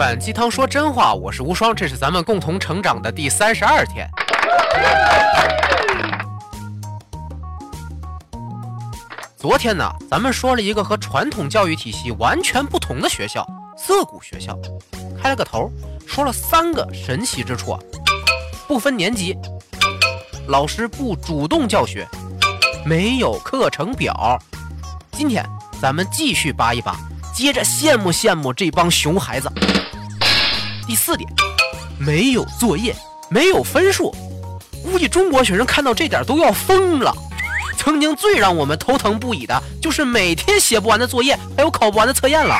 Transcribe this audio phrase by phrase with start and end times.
[0.00, 4.08] 反鸡汤说真话，我是无双，这是咱们共同成长的第三十二天。
[9.36, 13.46] 昨天呢，咱们说了一个和传统教育体系完全不同的学校——
[13.76, 14.58] 涩谷学校，
[15.22, 15.70] 开了个头，
[16.06, 17.78] 说了三个神奇之处：
[18.66, 19.36] 不分年级，
[20.48, 22.08] 老师不主动教学，
[22.86, 24.38] 没有课程表。
[25.12, 25.46] 今天
[25.78, 26.96] 咱们继续扒一扒，
[27.34, 29.52] 接着羡慕羡慕这帮熊孩子。
[30.86, 31.30] 第四点，
[31.98, 32.94] 没有作业，
[33.28, 34.14] 没有分数，
[34.82, 37.14] 估计中国学生看到这点都要疯了。
[37.76, 42.56] 曾经最让我们头疼不已的就是每天写不完的作业，还有考不完的测验了。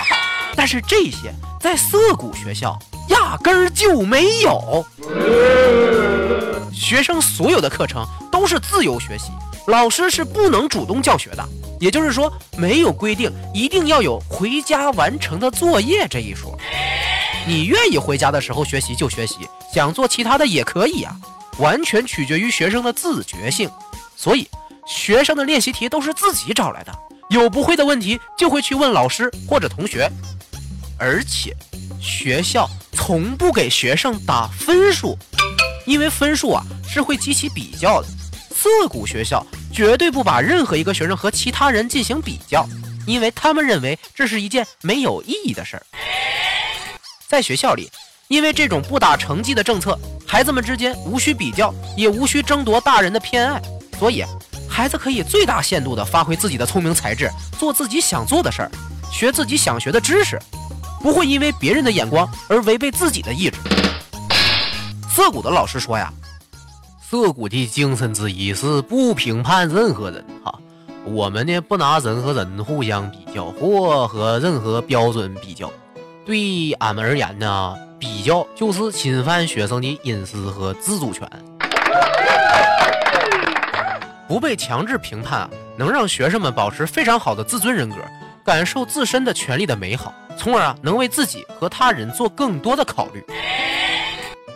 [0.54, 2.78] 但是这些在涩谷学校
[3.08, 4.84] 压根儿就没有，
[6.72, 9.32] 学生所有的课程都是自由学习，
[9.66, 11.44] 老师是不能主动教学的。
[11.80, 16.58] 也就是说，没有规定一定要有回家完成的作业这一说。
[17.46, 21.16] 你愿意回家的时候学习就学习，想做其他的也可以啊，
[21.58, 23.70] 完全取决于学生的自觉性。
[24.16, 24.48] 所以。
[24.86, 26.92] 学生的练习题都是自己找来的，
[27.28, 30.10] 有不会的问题就会去问老师或者同学，
[30.98, 31.54] 而且
[32.00, 35.16] 学校从不给学生打分数，
[35.86, 38.08] 因为分数啊是会激起比较的。
[38.50, 42.66] 自古学校绝对不把任何一个学生和其他人进行比较，
[43.06, 45.86] 因为他们认为这是一件没有意义的事儿。
[47.30, 47.88] 在学校里，
[48.26, 53.62] 因为这种不打成绩的政策，孩子们之间无需比较，也无需争夺大人的偏爱，
[54.00, 54.24] 所以。
[54.68, 58.70] 孩子可以最大限度地发挥自己的聪明才智，做自己想做的事儿，
[59.12, 60.40] 学自己想学的知识，
[61.00, 63.58] 不会因为别人的眼光而违背自己的意志。
[65.08, 66.12] 涩谷的老师说呀，
[67.00, 70.58] 涩谷的精神之一是不评判任何人哈，
[71.04, 75.70] 我们呢不拿人和人互相比较或和任何标准比较，
[76.30, 81.28] 对俺们而言呢，比较就是侵犯学生的隐私和自主权。
[84.28, 87.96] 不被强制评判啊，能让学生们保持非常好的自尊人格，
[88.44, 93.20] 感受自身的权利的美好，从而啊能为自己和他人做更多的考虑。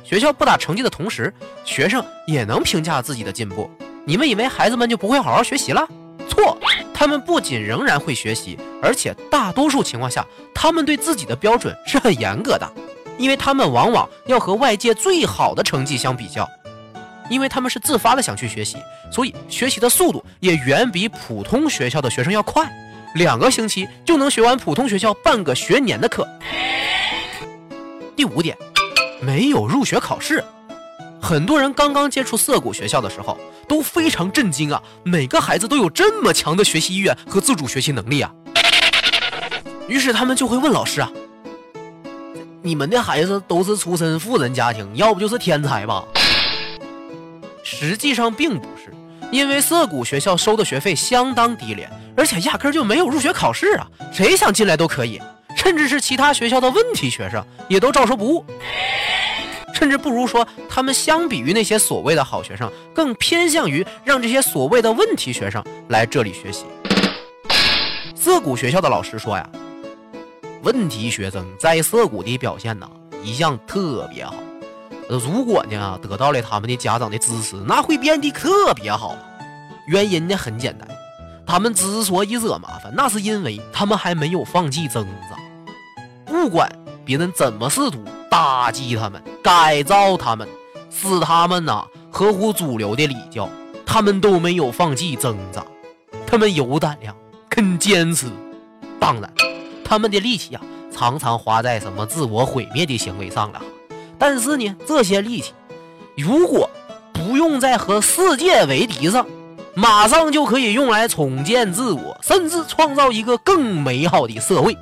[0.04, 1.34] 学校不打成绩的同时，
[1.64, 3.68] 学生也能评价自己的进步。
[4.04, 5.84] 你们以为孩子们就不会好好学习了？
[6.28, 6.56] 错，
[6.94, 10.24] 他们不仅仍然会学习，而且大多数情况下，
[10.54, 12.72] 他们对自己的标准是很严格的，
[13.18, 16.48] 因为他们往往要和外界最好的成绩相比较。
[17.30, 18.76] 因为他们是自发的想去学习，
[19.10, 22.70] 所以学习的速度也远比普通学校的学生要快，
[23.14, 26.28] 两个星期就能学完普通学校半个学年的课。
[28.14, 28.56] 第五点，
[29.20, 30.44] 没有入学考试。
[31.24, 38.30] 很多人刚刚接触涩谷学校的时候都非常震惊啊，每个孩子都有这么强的学习意愿和自主学习能力啊。
[39.88, 41.10] 于是他们就会问老师啊
[42.60, 46.04] ：“你们的孩子都是出身富人家庭，要不就是天才吧？”
[47.64, 48.92] 实际上并不是，
[49.32, 55.18] 因为涩谷学校收的学费相当低廉，而且压根就没有入学考试啊，谁想进来都可以，
[55.56, 58.44] 甚至是其他学校的问题学生也都照收不误。
[59.74, 66.64] 甚至不如说，他们相比于那些所谓的好学生，更偏向于让这些所谓的问题学生来这里学习。
[68.14, 69.46] 涩谷学校的老师说呀，
[70.62, 72.88] 问题学生在涩谷的表现呢，
[73.22, 74.34] 一向特别好。
[75.08, 79.14] 如果呢得到了他们的家长的支持，那会变得特别好。
[79.86, 80.88] 原因呢很简单，
[81.46, 85.36] 他们之所以惹麻烦，那是因为他们还没有放弃挣扎。
[86.24, 86.70] 不管
[87.04, 88.02] 别人怎么试图
[88.34, 90.48] 打击他们、改造他们、
[90.90, 93.48] 使他们呐合乎主流的礼教，
[93.86, 95.64] 他们都没有放弃挣扎。
[96.26, 97.14] 他们有胆量，
[97.48, 98.26] 肯坚持。
[98.98, 99.32] 当然，
[99.84, 100.60] 他们的力气啊，
[100.92, 103.62] 常常花在什么自我毁灭的行为上了。
[104.18, 105.52] 但是呢，这些力气
[106.16, 106.68] 如果
[107.12, 109.24] 不用在和世界为敌上，
[109.74, 114.76] 马上就可以用来重建自我，甚至创造一个更美好的社会。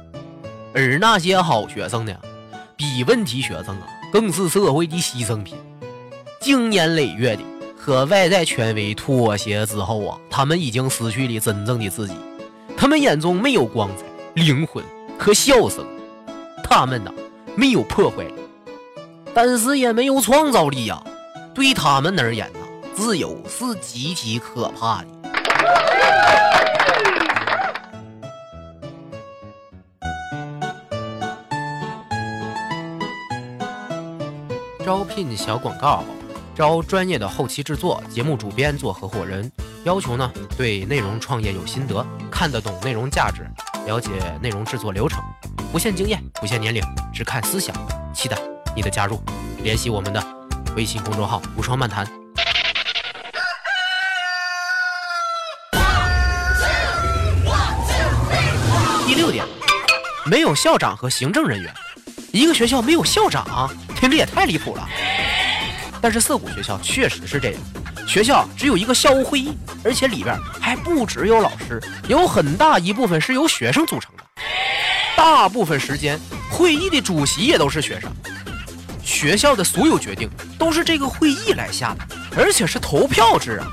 [0.74, 2.14] 而那些好学生呢，
[2.82, 5.56] 比问题学生啊，更是社会的牺牲品。
[6.40, 7.42] 经年累月的
[7.78, 12.14] 和外在权威妥协之后啊，他们已经失去了真正的自己。
[12.76, 14.02] 他们眼中没有光彩、
[14.34, 14.82] 灵魂
[15.16, 15.86] 和笑声，
[16.64, 17.12] 他们呢，
[17.54, 18.34] 没有破坏力。
[19.32, 21.00] 但是也没有创造力呀，
[21.54, 22.58] 对他们而言呢，
[22.96, 25.06] 自由是极其可怕的。
[34.82, 36.04] 招聘小广告，
[36.54, 39.50] 招专业的后期制作、节目主编做合伙人，
[39.84, 43.46] 要求呢对内容创业有心得，看得懂内容价值，
[43.86, 44.10] 了解
[44.42, 45.22] 内容制作流程。
[45.70, 46.82] 不限经验，不限年龄，
[47.12, 47.74] 只看思想。
[48.12, 48.36] 期待
[48.74, 49.22] 你的加入，
[49.62, 50.22] 联系我们的
[50.76, 52.04] 微信公众号“无双漫谈”。
[59.06, 59.46] 第六点，
[60.26, 61.72] 没有校长和行政人员，
[62.32, 63.70] 一个学校没有校长，
[64.02, 64.88] 听着也太离谱了。
[66.00, 67.60] 但是涩谷学校确实是这样，
[68.04, 74.24] 学校只有一个校务会议，而且里边还不只有老师，有很大一部分是由学生组成的。
[75.16, 76.18] 大部分时间，
[76.50, 78.10] 会议的主席也都是学生。
[79.04, 80.28] 学校的所有决定
[80.58, 83.68] 都是这个会议来下的，而且是投票制啊。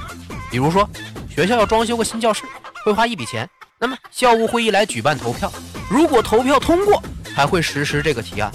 [0.52, 0.88] 比如说，
[1.28, 2.44] 学校要装修个新教室，
[2.86, 3.50] 会花一笔钱。
[3.80, 5.52] 那么校务会议来举办投票，
[5.90, 7.02] 如果投票通过，
[7.36, 8.52] 才会实施这个提案。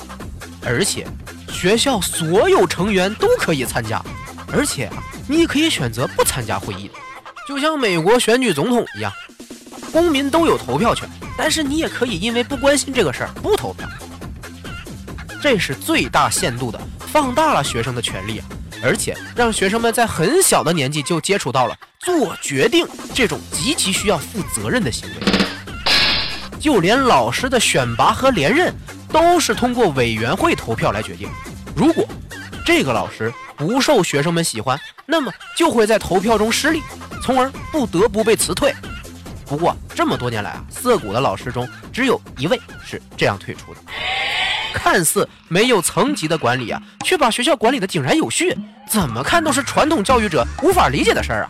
[0.67, 1.07] 而且
[1.65, 3.99] 学校所有成员都可以参加，
[4.53, 4.91] 而且，
[5.27, 6.91] 你可以选择不参加会议，
[7.49, 9.11] 就像美国选举总统一样，
[9.91, 11.09] 公民都有投票权。
[11.39, 13.89] 但是你也可以因为不关心这个事儿不投票，
[15.41, 18.43] 这是最大限度的放大了学生的权利，
[18.83, 25.15] 而且让学生们在很小的年纪就接触到了做决定这种极其需要负责任的行为。
[26.61, 28.71] 就连老师的选拔和连任
[29.09, 31.27] 都是通过委员会投票来决定。
[31.75, 32.07] 如果
[32.65, 36.83] 这个老师不受学生们喜欢，那么就会在投票中失利，
[37.23, 38.73] 从而不得不被辞退。
[39.45, 43.81] 不过这么多年来啊，涩谷的老师中只有一位是这样退出的。
[44.73, 48.57] 看似没有层级的管理啊，却把学校管理的井然有序，
[48.89, 51.49] 怎么看都是传统教育者无法理解的事儿啊。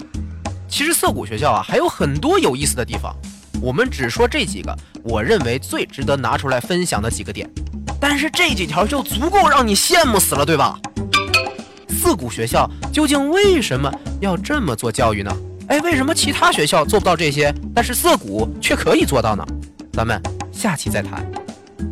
[0.68, 3.14] 其实涩谷学校啊还有很多有意思的地方，
[3.62, 7.48] 我们只说这几个，我认为最值得拿出来分享的几个点。
[8.00, 10.78] 但是这几条就足够让你羡慕死了，对吧？
[11.88, 15.34] 涩谷学校究竟为什么要这么做教育呢？
[15.68, 19.44] 哎，为什么其他学校做不到这些，但是涩谷却可以做到呢？
[19.92, 20.20] 咱们
[20.52, 21.24] 下期再谈。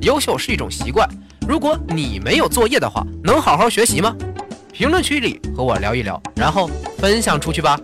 [0.02, 1.08] 优秀是一种习惯，
[1.49, 4.14] 如果你没有作业的话，能好好学习吗？
[4.72, 6.69] 评论区里和我聊一聊，然后
[6.99, 7.78] 分享出去吧。